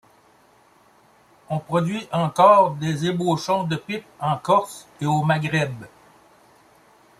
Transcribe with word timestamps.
On 1.47 1.59
produit 1.59 2.07
encore 2.11 2.71
des 2.73 3.05
ébauchons 3.05 3.65
de 3.65 3.75
pipes 3.75 4.03
en 4.19 4.35
Corse 4.35 4.87
et 4.99 5.05
au 5.05 5.21
Maghreb. 5.21 5.73